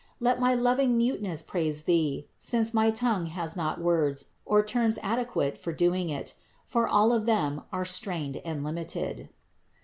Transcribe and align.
Let 0.19 0.39
my 0.39 0.55
loving 0.55 0.97
muteness 0.97 1.43
praise 1.43 1.83
Thee, 1.83 2.27
since 2.39 2.73
my 2.73 2.89
tongue 2.89 3.27
has 3.27 3.55
not 3.55 3.79
words 3.79 4.31
or 4.47 4.63
terms 4.65 4.97
adequate 5.03 5.59
for 5.59 5.71
doing 5.71 6.09
it; 6.09 6.33
for 6.65 6.87
all 6.87 7.13
of 7.13 7.25
them 7.27 7.61
are 7.71 7.85
strained 7.85 8.37
and 8.37 8.63
limited." 8.63 9.29